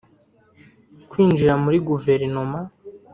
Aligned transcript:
kwinjira 1.09 1.53
muri 1.63 1.77
guverinoma 1.87 2.59